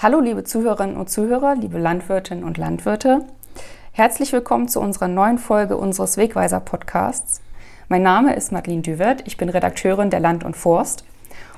[0.00, 3.24] Hallo liebe Zuhörerinnen und Zuhörer, liebe Landwirtinnen und Landwirte.
[3.90, 7.40] Herzlich willkommen zu unserer neuen Folge unseres Wegweiser Podcasts.
[7.88, 11.02] Mein Name ist Madeline Düwert, ich bin Redakteurin der Land und Forst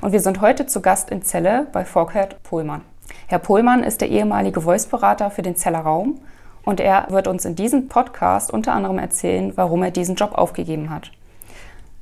[0.00, 2.80] und wir sind heute zu Gast in Celle bei Volkert Pohlmann.
[3.26, 6.18] Herr Pohlmann ist der ehemalige Voice-Berater für den Zeller Raum
[6.64, 10.88] und er wird uns in diesem Podcast unter anderem erzählen, warum er diesen Job aufgegeben
[10.88, 11.12] hat.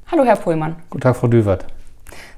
[0.06, 0.76] Hallo Herr Pohlmann.
[0.88, 1.66] Guten Tag, Frau Düwert.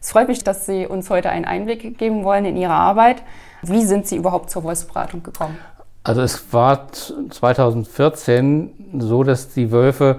[0.01, 3.23] Es freut mich, dass Sie uns heute einen Einblick geben wollen in Ihre Arbeit.
[3.63, 5.59] Wie sind Sie überhaupt zur Voice-Beratung gekommen?
[6.03, 10.17] Also es war 2014 so, dass die Wölfe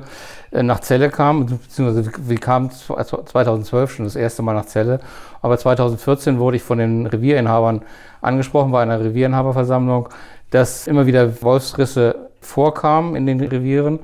[0.52, 5.00] äh, nach Celle kamen, beziehungsweise wir kamen 2012 schon das erste Mal nach Celle,
[5.42, 7.82] aber 2014 wurde ich von den Revierinhabern
[8.22, 10.10] angesprochen bei einer Revierinhaberversammlung,
[10.52, 14.00] dass immer wieder Wolfsrisse vorkamen in den Revieren,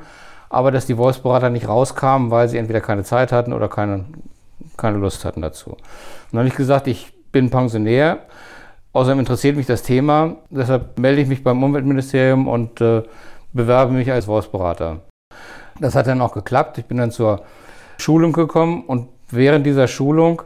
[0.49, 4.05] aber dass die Wolfsberater nicht rauskamen, weil sie entweder keine Zeit hatten oder keine,
[4.77, 5.71] keine Lust hatten dazu.
[5.71, 5.79] Und
[6.31, 8.19] dann habe ich gesagt, ich bin Pensionär,
[8.93, 13.03] außerdem interessiert mich das Thema, deshalb melde ich mich beim Umweltministerium und äh,
[13.53, 15.01] bewerbe mich als Wolfsberater.
[15.79, 16.77] Das hat dann auch geklappt.
[16.79, 17.41] Ich bin dann zur
[17.97, 20.41] Schulung gekommen und während dieser Schulung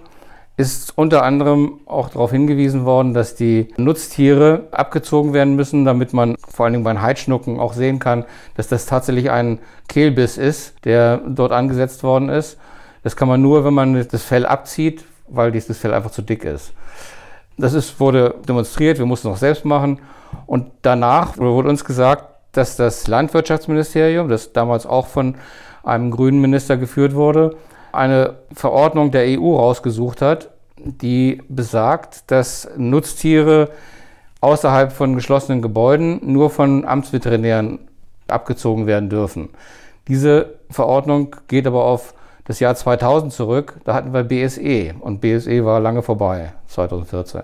[0.57, 6.35] ist unter anderem auch darauf hingewiesen worden, dass die Nutztiere abgezogen werden müssen, damit man
[6.47, 11.17] vor allen Dingen bei Heidschnucken auch sehen kann, dass das tatsächlich ein Kehlbiss ist, der
[11.17, 12.57] dort angesetzt worden ist.
[13.03, 16.43] Das kann man nur, wenn man das Fell abzieht, weil dieses Fell einfach zu dick
[16.43, 16.73] ist.
[17.57, 19.99] Das ist, wurde demonstriert, wir mussten es auch selbst machen.
[20.45, 25.35] Und danach wurde uns gesagt, dass das Landwirtschaftsministerium, das damals auch von
[25.83, 27.55] einem grünen Minister geführt wurde,
[27.91, 33.69] eine Verordnung der EU rausgesucht hat, die besagt, dass Nutztiere
[34.39, 37.79] außerhalb von geschlossenen Gebäuden nur von Amtsveterinären
[38.27, 39.49] abgezogen werden dürfen.
[40.07, 42.13] Diese Verordnung geht aber auf
[42.45, 43.79] das Jahr 2000 zurück.
[43.83, 47.43] Da hatten wir BSE und BSE war lange vorbei, 2014.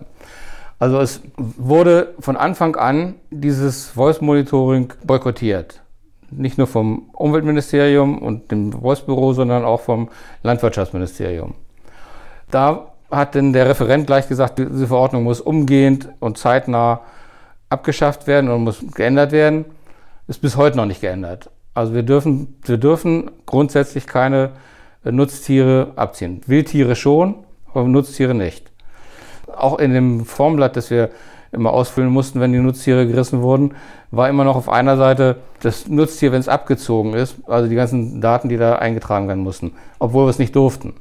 [0.80, 5.82] Also es wurde von Anfang an dieses Voice Monitoring boykottiert.
[6.30, 10.10] Nicht nur vom Umweltministerium und dem Voice Büro, sondern auch vom
[10.44, 11.56] Landwirtschaftsministerium.
[12.52, 17.02] Da hat denn der Referent gleich gesagt, diese Verordnung muss umgehend und zeitnah
[17.70, 19.66] abgeschafft werden und muss geändert werden.
[20.28, 21.50] Ist bis heute noch nicht geändert.
[21.74, 24.52] Also wir dürfen, wir dürfen grundsätzlich keine
[25.12, 26.42] Nutztiere abziehen.
[26.48, 27.36] Wildtiere schon,
[27.74, 28.72] aber Nutztiere nicht
[29.56, 31.10] auch in dem Formblatt, das wir
[31.52, 33.76] immer ausfüllen mussten, wenn die Nutztiere gerissen wurden,
[34.12, 38.22] war immer noch auf einer Seite das Nutztier, wenn es abgezogen ist, also die ganzen
[38.22, 40.94] Daten, die da eingetragen werden mussten, obwohl wir es nicht durften.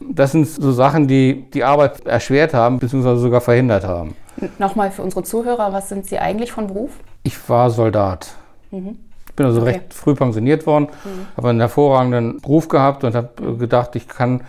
[0.00, 4.16] Das sind so Sachen, die die Arbeit erschwert haben, beziehungsweise sogar verhindert haben.
[4.58, 6.90] Nochmal für unsere Zuhörer, was sind Sie eigentlich von Beruf?
[7.22, 8.34] Ich war Soldat.
[8.70, 8.98] Mhm.
[9.28, 9.70] Ich bin also okay.
[9.70, 11.26] recht früh pensioniert worden, mhm.
[11.36, 14.42] habe einen hervorragenden Beruf gehabt und habe gedacht, ich kann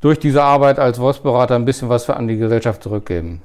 [0.00, 3.42] durch diese Arbeit als Wolfsberater ein bisschen was an die Gesellschaft zurückgeben.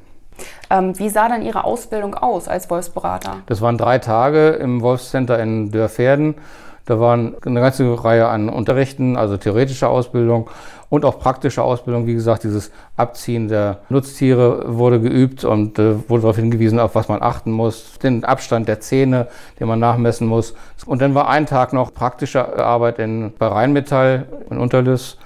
[0.69, 3.37] Ähm, wie sah dann Ihre Ausbildung aus als Wolfsberater?
[3.45, 6.35] Das waren drei Tage im Wolfscenter in Dörferden.
[6.85, 10.49] Da waren eine ganze Reihe an Unterrichten, also theoretische Ausbildung
[10.93, 12.05] und auch praktische Ausbildung.
[12.05, 17.07] Wie gesagt, dieses Abziehen der Nutztiere wurde geübt und äh, wurde darauf hingewiesen, auf was
[17.07, 19.27] man achten muss, den Abstand der Zähne,
[19.59, 20.53] den man nachmessen muss.
[20.85, 25.17] Und dann war ein Tag noch praktische Arbeit in, bei Rheinmetall in Unterlüss.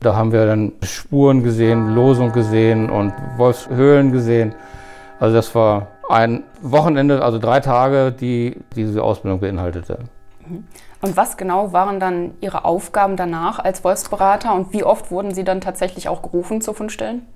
[0.00, 4.54] Da haben wir dann Spuren gesehen, Losung gesehen und Wolfshöhlen gesehen.
[5.20, 9.98] Also das war ein Wochenende, also drei Tage, die diese Ausbildung beinhaltete.
[10.48, 10.64] Mhm.
[11.04, 15.44] Und was genau waren dann Ihre Aufgaben danach als Wolfsberater und wie oft wurden Sie
[15.44, 17.26] dann tatsächlich auch gerufen zu Fundstellen?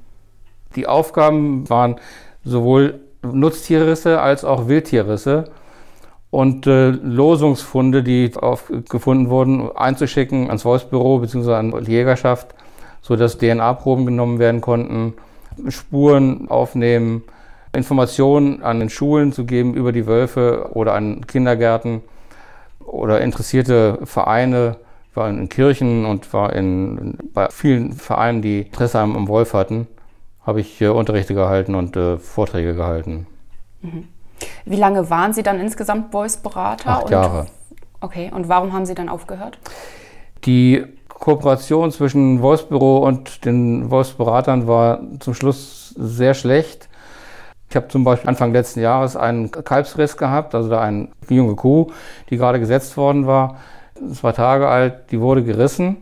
[0.74, 1.96] Die Aufgaben waren
[2.44, 5.50] sowohl Nutztierrisse als auch Wildtierrisse
[6.30, 11.52] und äh, Losungsfunde, die aufgefunden wurden, einzuschicken ans Wolfsbüro bzw.
[11.52, 12.54] an die Jägerschaft,
[13.02, 15.12] sodass DNA-Proben genommen werden konnten,
[15.68, 17.22] Spuren aufnehmen,
[17.74, 22.00] Informationen an den Schulen zu geben über die Wölfe oder an Kindergärten
[22.88, 24.76] oder interessierte Vereine,
[25.14, 29.86] war in Kirchen und war in, bei vielen Vereinen, die Interesse am Wolf hatten,
[30.46, 33.26] habe ich äh, Unterrichte gehalten und äh, Vorträge gehalten.
[33.82, 34.08] Mhm.
[34.64, 36.88] Wie lange waren Sie dann insgesamt Voice-Berater?
[36.88, 37.46] Acht Jahre.
[38.00, 39.58] okay, und warum haben Sie dann aufgehört?
[40.44, 46.87] Die Kooperation zwischen Voice-Büro und den Voice-Beratern war zum Schluss sehr schlecht.
[47.70, 51.88] Ich habe zum Beispiel Anfang letzten Jahres einen Kalbsriss gehabt, also da eine junge Kuh,
[52.30, 53.56] die gerade gesetzt worden war,
[54.12, 55.98] zwei Tage alt, die wurde gerissen.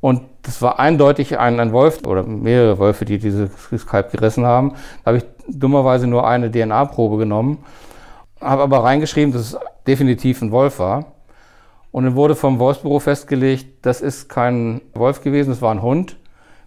[0.00, 4.74] Und das war eindeutig ein, ein Wolf oder mehrere Wölfe, die dieses Kalb gerissen haben.
[5.04, 7.58] Da habe ich dummerweise nur eine DNA-Probe genommen,
[8.40, 11.06] habe aber reingeschrieben, dass es definitiv ein Wolf war.
[11.90, 16.16] Und dann wurde vom Wolfsbüro festgelegt, das ist kein Wolf gewesen, es war ein Hund,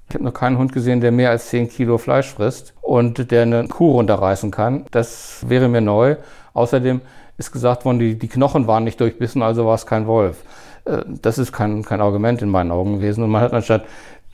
[0.10, 3.42] Ich habe noch keinen Hund gesehen, der mehr als 10 Kilo Fleisch frisst und der
[3.42, 4.86] eine Kuh runterreißen kann.
[4.92, 6.18] Das wäre mir neu.
[6.54, 7.02] Außerdem
[7.38, 10.44] ist gesagt worden, die, die Knochen waren nicht durchbissen, also war es kein Wolf.
[10.86, 13.24] Äh, das ist kein, kein Argument in meinen Augen gewesen.
[13.24, 13.86] Und man hat anstatt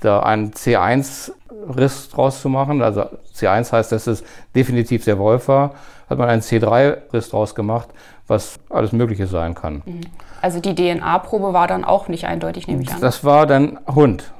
[0.01, 4.23] da einen C1-Riss draus zu machen, also C1 heißt, dass es
[4.55, 5.75] definitiv der Wolf war,
[6.09, 7.89] hat man einen C3-Riss draus gemacht,
[8.27, 9.83] was alles Mögliche sein kann.
[9.85, 10.01] Mhm.
[10.41, 12.99] Also die DNA-Probe war dann auch nicht eindeutig, nehme ich an.
[12.99, 14.31] Das war dann Hund.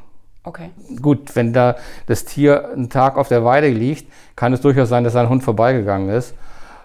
[0.44, 0.72] Okay.
[1.02, 1.76] Gut, wenn da
[2.08, 5.44] das Tier einen Tag auf der Weide liegt, kann es durchaus sein, dass ein Hund
[5.44, 6.34] vorbeigegangen ist.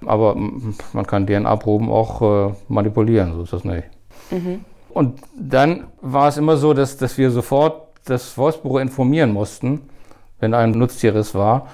[0.04, 3.84] Aber man kann DNA-Proben auch äh, manipulieren, so ist das nicht.
[4.30, 4.64] Mhm.
[4.90, 9.88] Und dann war es immer so, dass, dass wir sofort das Wolfsbüro informieren mussten,
[10.38, 11.68] wenn ein Nutztierriss war.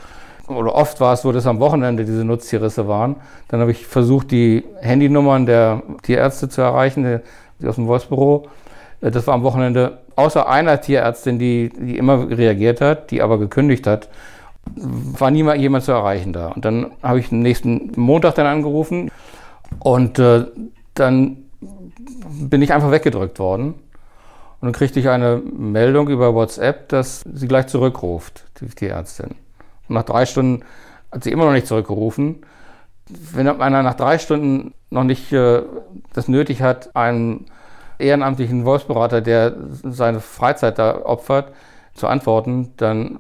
[0.47, 3.17] Oder oft war es so, dass am Wochenende diese Nutztierrisse waren.
[3.49, 7.21] Dann habe ich versucht, die Handynummern der Tierärzte zu erreichen,
[7.61, 8.49] die aus dem Wolfsbüro.
[9.03, 13.39] Äh, das war am Wochenende, außer einer Tierärztin, die, die immer reagiert hat, die aber
[13.39, 14.09] gekündigt hat,
[14.65, 16.49] war niemand jemand zu erreichen da.
[16.49, 19.11] Und dann habe ich den nächsten Montag dann angerufen
[19.81, 20.47] und äh,
[20.95, 21.39] dann
[22.31, 23.75] bin ich einfach weggedrückt worden.
[24.61, 29.35] Und dann kriegte ich eine Meldung über WhatsApp, dass sie gleich zurückruft, die, die Ärztin.
[29.89, 30.63] Und nach drei Stunden
[31.11, 32.47] hat sie immer noch nicht zurückgerufen.
[33.09, 35.63] Wenn einer nach drei Stunden noch nicht äh,
[36.13, 37.47] das nötig hat, einen
[38.03, 41.53] ehrenamtlichen Wolfsberater, der seine Freizeit da opfert,
[41.95, 43.19] zu antworten, dann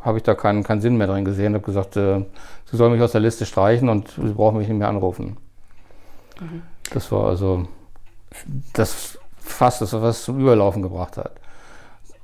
[0.00, 1.52] habe ich da keinen, keinen Sinn mehr drin gesehen.
[1.52, 2.24] Ich habe gesagt, äh,
[2.70, 5.36] sie soll mich aus der Liste streichen und sie brauchen mich nicht mehr anrufen.
[6.40, 6.62] Mhm.
[6.92, 7.66] Das war also
[8.72, 11.32] das fast das, was es zum Überlaufen gebracht hat.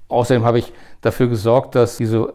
[0.09, 0.73] Außerdem habe ich
[1.03, 2.33] dafür gesorgt, dass diese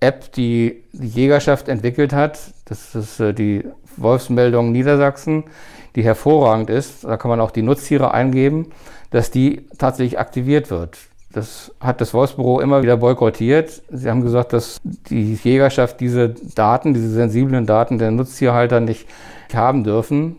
[0.00, 3.64] App, die die Jägerschaft entwickelt hat, das ist äh, die
[3.96, 5.44] Wolfsmeldung Niedersachsen,
[5.96, 8.70] die hervorragend ist, da kann man auch die Nutztiere eingeben,
[9.10, 10.98] dass die tatsächlich aktiviert wird.
[11.32, 13.82] Das hat das Wolfsbüro immer wieder boykottiert.
[13.90, 19.06] Sie haben gesagt, dass die Jägerschaft diese Daten, diese sensiblen Daten der Nutztierhalter nicht
[19.52, 20.36] haben dürfen,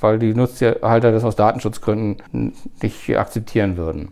[0.00, 4.08] weil die Nutztierhalter das aus Datenschutzgründen nicht akzeptieren würden.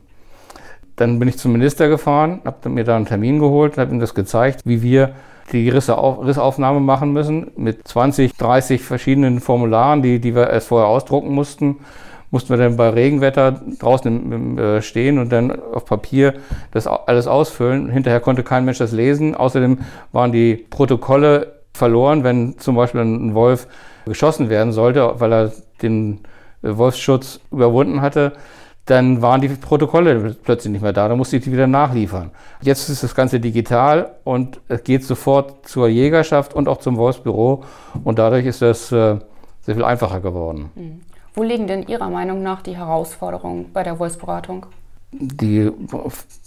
[0.96, 4.14] Dann bin ich zum Minister gefahren, habe mir da einen Termin geholt, habe ihm das
[4.14, 5.14] gezeigt, wie wir
[5.52, 11.32] die Rissaufnahme machen müssen mit 20, 30 verschiedenen Formularen, die, die wir erst vorher ausdrucken
[11.34, 11.76] mussten
[12.34, 16.34] mussten wir dann bei Regenwetter draußen äh, stehen und dann auf Papier
[16.72, 17.88] das alles ausfüllen.
[17.88, 19.36] Hinterher konnte kein Mensch das lesen.
[19.36, 19.78] Außerdem
[20.10, 23.68] waren die Protokolle verloren, wenn zum Beispiel ein Wolf
[24.04, 26.22] geschossen werden sollte, weil er den
[26.62, 28.32] äh, Wolfsschutz überwunden hatte,
[28.86, 31.06] dann waren die Protokolle plötzlich nicht mehr da.
[31.08, 32.32] Da musste ich die wieder nachliefern.
[32.62, 37.62] Jetzt ist das Ganze digital und es geht sofort zur Jägerschaft und auch zum Wolfsbüro
[38.02, 39.18] und dadurch ist das äh,
[39.60, 40.70] sehr viel einfacher geworden.
[41.36, 44.66] Wo liegen denn Ihrer Meinung nach die Herausforderungen bei der Wolfsberatung?
[45.10, 45.68] Die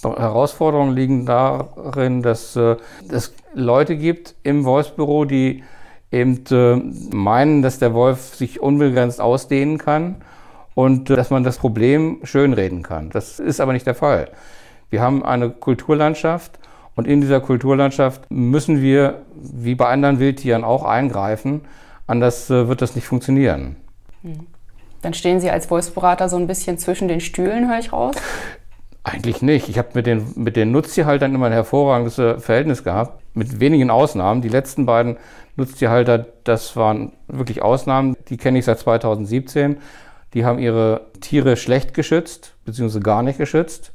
[0.01, 2.77] Herausforderungen liegen darin, dass äh,
[3.09, 5.63] es Leute gibt im Wolfsbüro, die
[6.09, 6.75] eben äh,
[7.13, 10.21] meinen, dass der Wolf sich unbegrenzt ausdehnen kann
[10.73, 13.09] und äh, dass man das Problem schönreden kann.
[13.09, 14.29] Das ist aber nicht der Fall.
[14.89, 16.59] Wir haben eine Kulturlandschaft
[16.95, 21.61] und in dieser Kulturlandschaft müssen wir, wie bei anderen Wildtieren, auch eingreifen.
[22.05, 23.75] Anders wird das nicht funktionieren.
[24.21, 24.47] Hm.
[25.01, 28.15] Dann stehen Sie als Wolfsberater so ein bisschen zwischen den Stühlen, höre ich raus?
[29.03, 29.69] Eigentlich nicht.
[29.69, 33.89] Ich habe mit den, mit den Nutztierhaltern immer ein hervorragendes äh, Verhältnis gehabt, mit wenigen
[33.89, 34.41] Ausnahmen.
[34.41, 35.17] Die letzten beiden
[35.55, 39.77] Nutztierhalter, das waren wirklich Ausnahmen, die kenne ich seit 2017.
[40.33, 43.93] Die haben ihre Tiere schlecht geschützt, beziehungsweise gar nicht geschützt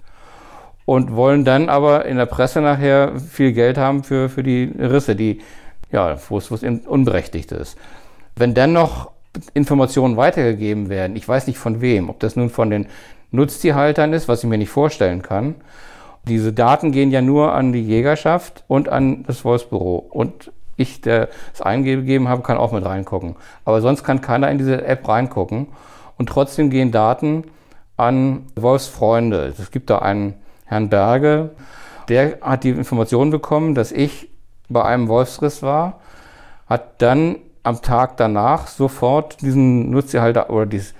[0.84, 5.14] und wollen dann aber in der Presse nachher viel Geld haben für, für die Risse,
[5.14, 5.40] die,
[5.90, 7.76] ja, wo es, wo es unberechtigt ist.
[8.34, 9.12] Wenn dann noch
[9.54, 11.16] Informationen weitergegeben werden.
[11.16, 12.86] Ich weiß nicht von wem, ob das nun von den
[13.30, 15.54] Nutztierhaltern ist, was ich mir nicht vorstellen kann.
[16.28, 19.96] Diese Daten gehen ja nur an die Jägerschaft und an das Wolfsbüro.
[19.96, 23.36] Und ich, der es eingegeben habe, kann auch mit reingucken.
[23.64, 25.68] Aber sonst kann keiner in diese App reingucken.
[26.18, 27.44] Und trotzdem gehen Daten
[27.96, 29.54] an Wolfsfreunde.
[29.58, 30.34] Es gibt da einen
[30.66, 31.50] Herrn Berge,
[32.08, 34.30] der hat die Information bekommen, dass ich
[34.68, 36.00] bei einem Wolfsriss war,
[36.66, 40.94] hat dann am Tag danach sofort diesen Nutztierhalter oder dieses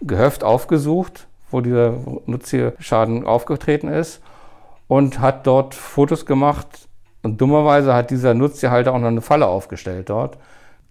[0.00, 1.94] Gehöft aufgesucht, wo dieser
[2.26, 4.20] Nutztierschaden aufgetreten ist
[4.86, 6.66] und hat dort Fotos gemacht.
[7.22, 10.38] Und dummerweise hat dieser Nutztierhalter auch noch eine Falle aufgestellt dort.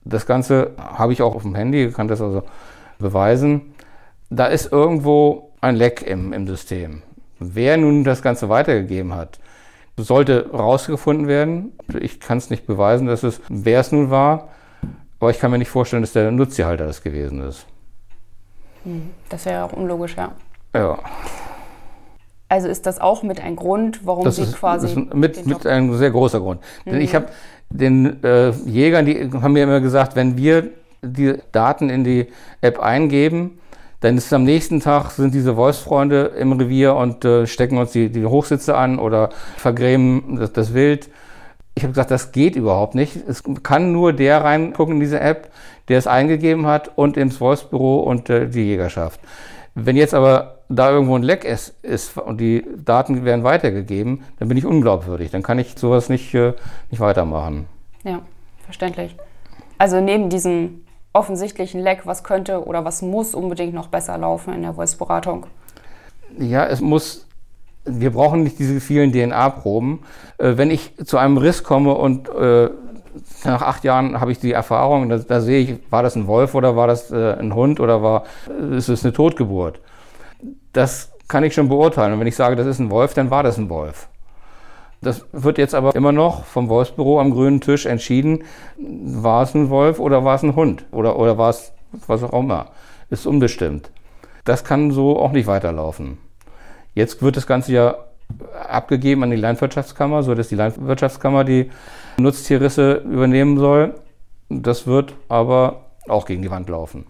[0.03, 2.43] Das Ganze habe ich auch auf dem Handy, kann das also
[3.00, 3.74] beweisen.
[4.29, 7.01] Da ist irgendwo ein Leck im, im System.
[7.39, 9.39] Wer nun das Ganze weitergegeben hat,
[9.96, 11.74] sollte rausgefunden werden.
[12.00, 14.50] Ich kann es nicht beweisen, dass es, wer es nun war.
[15.19, 17.65] Aber ich kann mir nicht vorstellen, dass der Nutztierhalter das gewesen ist.
[18.83, 20.31] Hm, das wäre auch unlogisch, ja.
[20.74, 21.00] Ja.
[22.50, 24.88] Also ist das auch mit ein Grund, warum das Sie ist, quasi.
[24.88, 26.62] ist mit, mit ein sehr großer Grund.
[26.86, 26.91] Mhm.
[26.91, 27.27] Denn ich habe
[27.69, 30.69] den äh, Jägern, die haben mir immer gesagt, wenn wir
[31.01, 32.27] die Daten in die
[32.62, 33.59] App eingeben,
[34.00, 38.09] dann ist am nächsten Tag sind diese Wolfsfreunde im Revier und äh, stecken uns die,
[38.09, 41.09] die Hochsitze an oder vergrämen das, das Wild.
[41.77, 43.15] Ich habe gesagt, das geht überhaupt nicht.
[43.27, 45.51] Es kann nur der reingucken in diese App,
[45.89, 49.19] der es eingegeben hat und ins Wolfsbüro und äh, die Jägerschaft.
[49.75, 54.48] Wenn jetzt aber da irgendwo ein Leck ist, ist, und die Daten werden weitergegeben, dann
[54.48, 55.29] bin ich unglaubwürdig.
[55.29, 56.53] Dann kann ich sowas nicht, äh,
[56.89, 57.67] nicht weitermachen.
[58.03, 58.24] Ja,
[58.65, 59.15] verständlich.
[59.77, 60.81] Also neben diesem
[61.13, 65.46] offensichtlichen Leck, was könnte oder was muss unbedingt noch besser laufen in der Wolfsberatung?
[66.39, 67.26] Ja, es muss,
[67.88, 70.00] wir brauchen nicht diese vielen DNA-Proben.
[70.38, 72.70] Äh, wenn ich zu einem Riss komme und äh,
[73.44, 76.56] nach acht Jahren habe ich die Erfahrung, da, da, sehe ich, war das ein Wolf
[76.56, 78.24] oder war das äh, ein Hund oder war,
[78.72, 79.79] ist es eine Totgeburt?
[80.74, 82.13] Das kann ich schon beurteilen.
[82.13, 84.08] Und wenn ich sage, das ist ein Wolf, dann war das ein Wolf.
[85.01, 88.44] Das wird jetzt aber immer noch vom Wolfsbüro am grünen Tisch entschieden,
[88.77, 91.72] war es ein Wolf oder war es ein Hund oder, oder war es
[92.08, 92.67] was auch immer.
[93.10, 93.91] Ist unbestimmt.
[94.44, 96.17] Das kann so auch nicht weiterlaufen.
[96.98, 97.96] Jetzt wird das Ganze ja
[98.68, 101.70] abgegeben an die Landwirtschaftskammer, so dass die Landwirtschaftskammer die
[102.18, 103.94] Nutztierrisse übernehmen soll.
[104.50, 107.06] Das wird aber auch gegen die Wand laufen.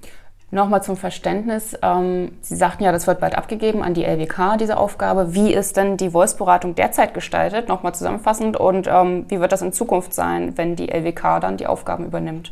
[0.52, 1.78] Nochmal zum Verständnis.
[1.82, 5.34] Ähm, Sie sagten ja, das wird bald abgegeben an die LWK, diese Aufgabe.
[5.34, 7.70] Wie ist denn die Wolfsberatung derzeit gestaltet?
[7.70, 8.58] Nochmal zusammenfassend.
[8.58, 12.52] Und ähm, wie wird das in Zukunft sein, wenn die LWK dann die Aufgaben übernimmt?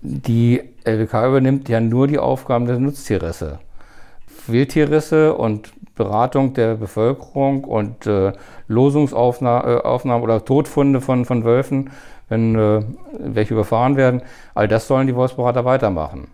[0.00, 3.60] Die LWK übernimmt ja nur die Aufgaben der Nutztierrisse.
[4.52, 8.32] Wildtierrisse und Beratung der Bevölkerung und äh,
[8.68, 11.90] Losungsaufnahmen äh, oder Todfunde von, von Wölfen,
[12.28, 12.82] wenn äh,
[13.18, 14.22] welche überfahren werden,
[14.54, 16.28] all das sollen die Wolfsberater weitermachen.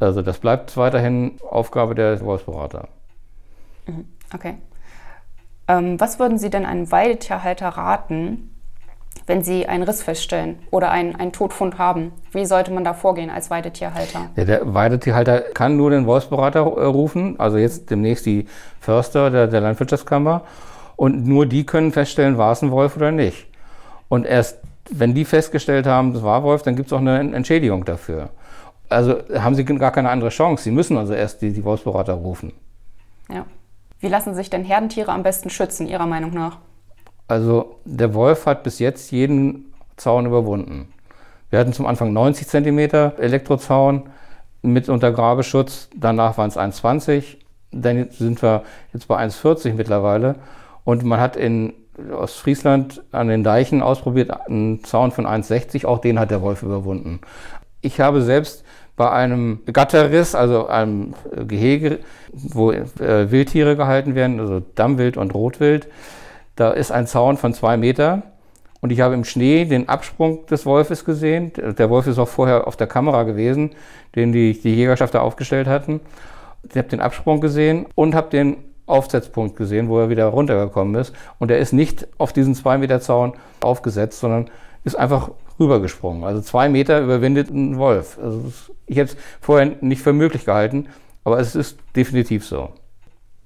[0.00, 2.88] Also das bleibt weiterhin Aufgabe der Wolfsberater.
[3.86, 4.06] Mhm.
[4.34, 4.54] Okay.
[5.68, 8.51] Ähm, was würden Sie denn einem Weidetierhalter raten,
[9.26, 12.12] wenn Sie einen Riss feststellen oder einen, einen Todfund haben?
[12.32, 14.30] Wie sollte man da vorgehen als Weidetierhalter?
[14.36, 18.46] Ja, der Weidetierhalter kann nur den Wolfsberater äh, rufen, also jetzt demnächst die
[18.80, 20.42] Förster der, der Landwirtschaftskammer.
[20.96, 23.46] Und nur die können feststellen, war es ein Wolf oder nicht.
[24.08, 24.58] Und erst
[24.90, 28.30] wenn die festgestellt haben, das war Wolf, dann gibt es auch eine Entschädigung dafür.
[28.88, 30.64] Also haben sie gar keine andere Chance.
[30.64, 32.52] Sie müssen also erst die, die Wolfsberater rufen.
[33.32, 33.46] Ja.
[34.00, 36.58] Wie lassen sich denn Herdentiere am besten schützen, Ihrer Meinung nach?
[37.28, 40.92] Also der Wolf hat bis jetzt jeden Zaun überwunden.
[41.50, 42.78] Wir hatten zum Anfang 90 cm
[43.18, 44.04] Elektrozaun
[44.62, 47.36] mit Untergrabeschutz, danach waren es 1,20,
[47.72, 48.62] dann sind wir
[48.92, 50.36] jetzt bei 1,40 mittlerweile.
[50.84, 51.74] Und man hat in
[52.10, 57.20] Ostfriesland an den Deichen ausprobiert, einen Zaun von 1,60, auch den hat der Wolf überwunden.
[57.80, 58.64] Ich habe selbst
[58.96, 61.14] bei einem Gatterriss, also einem
[61.46, 61.98] Gehege,
[62.32, 65.88] wo äh, Wildtiere gehalten werden, also Dammwild und Rotwild,
[66.56, 68.22] da ist ein Zaun von zwei Meter
[68.80, 71.52] und ich habe im Schnee den Absprung des Wolfes gesehen.
[71.56, 73.70] Der Wolf ist auch vorher auf der Kamera gewesen,
[74.16, 76.00] den die, die Jägerschaft da aufgestellt hatten.
[76.68, 78.56] Ich habe den Absprung gesehen und habe den
[78.86, 81.14] Aufsetzpunkt gesehen, wo er wieder runtergekommen ist.
[81.38, 84.50] Und er ist nicht auf diesen zwei Meter Zaun aufgesetzt, sondern
[84.84, 85.30] ist einfach
[85.60, 86.24] rübergesprungen.
[86.24, 88.18] Also zwei Meter überwindet ein Wolf.
[88.20, 88.52] Also
[88.86, 90.88] ich hätte es vorher nicht für möglich gehalten,
[91.24, 92.70] aber es ist definitiv so.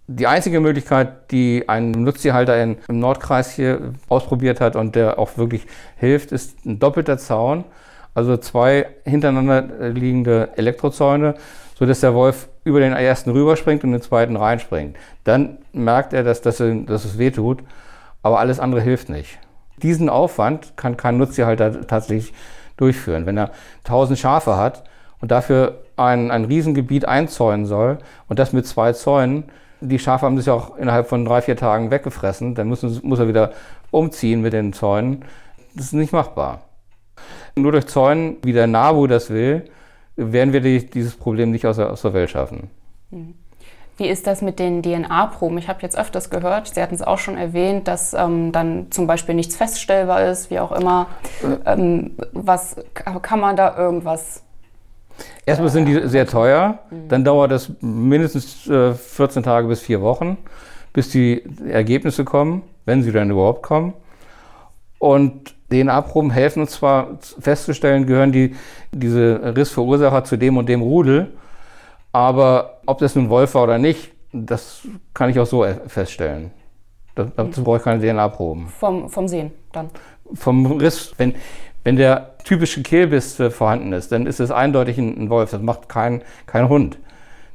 [0.08, 5.36] Die einzige Möglichkeit, die ein Nutztierhalter in, im Nordkreis hier ausprobiert hat und der auch
[5.36, 7.64] wirklich hilft, ist ein doppelter Zaun.
[8.14, 11.34] Also zwei hintereinander liegende Elektrozäune,
[11.74, 14.96] sodass der Wolf über den ersten rüberspringt und den zweiten reinspringt.
[15.24, 17.64] Dann merkt er, dass, dass, dass es weh tut,
[18.22, 19.38] aber alles andere hilft nicht.
[19.82, 22.32] Diesen Aufwand kann kein Nutztierhalter tatsächlich
[22.76, 23.26] durchführen.
[23.26, 23.50] Wenn er
[23.84, 24.84] 1000 Schafe hat
[25.20, 27.98] und dafür ein, ein Riesengebiet einzäunen soll
[28.28, 29.44] und das mit zwei Zäunen,
[29.80, 33.28] die Schafe haben sich auch innerhalb von drei, vier Tagen weggefressen, dann muss, muss er
[33.28, 33.52] wieder
[33.90, 35.24] umziehen mit den Zäunen.
[35.74, 36.62] Das ist nicht machbar.
[37.54, 39.64] Nur durch Zäunen, wie der NABU das will,
[40.16, 42.70] werden wir die, dieses Problem nicht aus der, aus der Welt schaffen.
[43.10, 43.34] Mhm.
[43.98, 45.56] Wie ist das mit den DNA-Proben?
[45.56, 49.06] Ich habe jetzt öfters gehört, Sie hatten es auch schon erwähnt, dass ähm, dann zum
[49.06, 51.06] Beispiel nichts feststellbar ist, wie auch immer.
[51.64, 54.42] Ähm, was kann man da irgendwas?
[55.44, 57.08] Erstmal sind die sehr teuer, mhm.
[57.08, 60.36] dann dauert das mindestens äh, 14 Tage bis vier Wochen,
[60.92, 63.94] bis die Ergebnisse kommen, wenn sie dann überhaupt kommen.
[64.98, 68.56] Und DNA-Proben helfen uns zwar festzustellen, gehören die,
[68.92, 71.32] diese Rissverursacher zu dem und dem Rudel,
[72.12, 76.50] aber ob das nun Wolf war oder nicht, das kann ich auch so feststellen.
[77.14, 78.68] Dazu brauche ich keine DNA-Proben.
[78.68, 79.88] Vom, vom Sehen dann?
[80.34, 81.14] Vom Riss.
[81.16, 81.34] Wenn,
[81.84, 85.50] wenn der typische Kehlbiss vorhanden ist, dann ist es eindeutig ein, Wolf.
[85.50, 86.98] Das macht kein, kein Hund.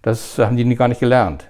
[0.01, 1.50] Das haben die gar nicht gelernt.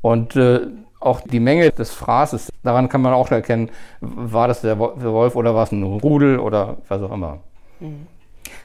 [0.00, 0.60] Und äh,
[1.00, 3.70] auch die Menge des Fraßes, daran kann man auch erkennen,
[4.00, 7.38] war das der Wolf oder war es ein Rudel oder was auch immer.
[7.80, 8.06] Mhm.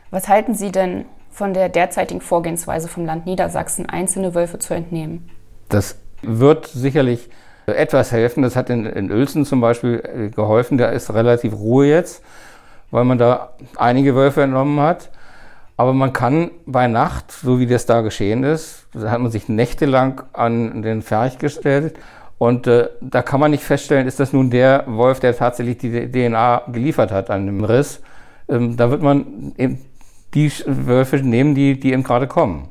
[0.09, 5.29] Was halten Sie denn von der derzeitigen Vorgehensweise vom Land Niedersachsen, einzelne Wölfe zu entnehmen?
[5.69, 7.29] Das wird sicherlich
[7.71, 8.43] etwas helfen.
[8.43, 10.77] Das hat in, in Uelzen zum Beispiel äh, geholfen.
[10.77, 12.23] Da ist relativ Ruhe jetzt,
[12.91, 15.09] weil man da einige Wölfe entnommen hat.
[15.77, 19.49] Aber man kann bei Nacht, so wie das da geschehen ist, da hat man sich
[19.49, 21.95] nächtelang an den Ferch gestellt
[22.41, 26.11] und äh, da kann man nicht feststellen, ist das nun der Wolf, der tatsächlich die
[26.11, 28.01] DNA geliefert hat an dem Riss.
[28.49, 29.79] Ähm, da wird man eben
[30.33, 32.69] die Wölfe nehmen, die, die eben gerade kommen.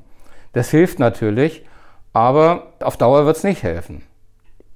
[0.52, 1.64] Das hilft natürlich,
[2.12, 4.02] aber auf Dauer wird es nicht helfen.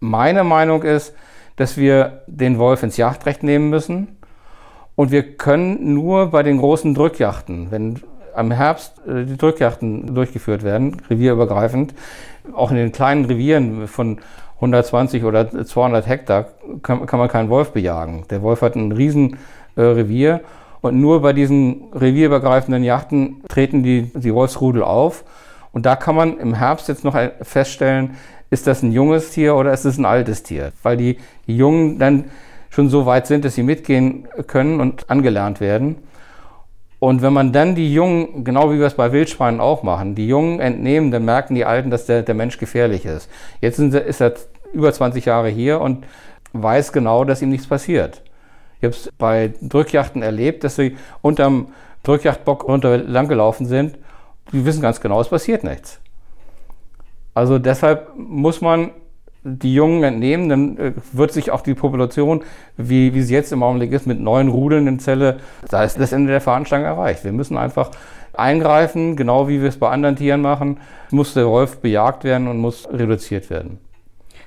[0.05, 1.15] Meine Meinung ist,
[1.57, 4.19] dass wir den Wolf ins Jagdrecht nehmen müssen.
[4.97, 8.01] Und wir können nur bei den großen Drückjachten, wenn
[8.35, 11.95] am Herbst äh, die Drückjachten durchgeführt werden, revierübergreifend,
[12.55, 14.19] auch in den kleinen Revieren von
[14.57, 16.49] 120 oder 200 Hektar
[16.83, 18.25] kann, man keinen Wolf bejagen.
[18.29, 19.39] Der Wolf hat ein riesen
[19.77, 20.39] äh,
[20.83, 25.25] und nur bei diesen revierübergreifenden Yachten treten die, die Wolfsrudel auf.
[25.73, 28.17] Und da kann man im Herbst jetzt noch feststellen,
[28.55, 30.73] ist das ein junges Tier oder ist es ein altes Tier?
[30.85, 31.19] Weil die,
[31.49, 32.27] die Jungen dann
[32.71, 35.97] schon so weit sind, dass sie mitgehen können und angelernt werden.
[37.01, 40.29] Und wenn man dann die Jungen, genau wie wir es bei Wildschweinen auch machen, die
[40.29, 43.29] Jungen entnehmen, dann merken die Alten, dass der, der Mensch gefährlich ist.
[43.61, 44.35] Jetzt sind, ist er
[44.73, 46.07] über 20 Jahre hier und
[46.53, 48.23] weiß genau, dass ihm nichts passiert.
[48.79, 51.73] Ich habe es bei Drückjachten erlebt, dass sie unterm
[52.05, 53.99] Drückjachtbock runter langgelaufen sind.
[54.53, 56.01] Die wissen ganz genau, es passiert nichts.
[57.35, 58.91] Also deshalb muss man
[59.45, 62.43] die Jungen entnehmen, dann äh, wird sich auch die Population,
[62.79, 65.38] wie, wie sie jetzt im Augenblick ist, mit neun Rudeln in Zelle,
[65.69, 67.25] da ist das Ende der Fahnenstange erreicht.
[67.25, 67.91] Wir müssen einfach
[68.33, 70.79] eingreifen, genau wie wir es bei anderen Tieren machen,
[71.11, 73.79] muss der Wolf bejagt werden und muss reduziert werden.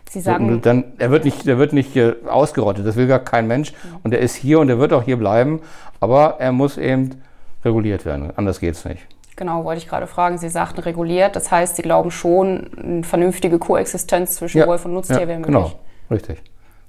[0.09, 1.91] Sie sagen, dann, er wird nicht, der wird nicht
[2.27, 3.73] ausgerottet, das will gar kein Mensch.
[4.03, 5.59] Und er ist hier und er wird auch hier bleiben,
[5.99, 7.21] aber er muss eben
[7.65, 8.31] reguliert werden.
[8.35, 9.05] Anders geht es nicht.
[9.37, 10.39] Genau, wollte ich gerade fragen.
[10.39, 14.93] Sie sagten reguliert, das heißt, Sie glauben schon, eine vernünftige Koexistenz zwischen ja, Wolf und
[14.93, 15.55] Nutztier ja, wäre möglich.
[15.55, 15.79] Genau,
[16.11, 16.41] richtig.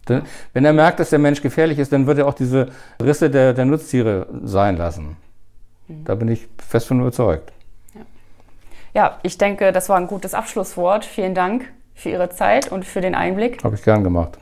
[0.08, 0.22] Denn,
[0.54, 2.70] wenn er merkt, dass der Mensch gefährlich ist, dann wird er auch diese
[3.02, 5.18] Risse der, der Nutztiere sein lassen.
[5.88, 6.04] Mhm.
[6.04, 7.52] Da bin ich fest von überzeugt.
[7.94, 8.00] Ja.
[8.94, 11.04] ja, ich denke, das war ein gutes Abschlusswort.
[11.04, 13.62] Vielen Dank für Ihre Zeit und für den Einblick.
[13.62, 14.38] Habe ich gern gemacht.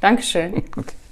[0.00, 0.62] Dankeschön.
[0.76, 0.94] Okay.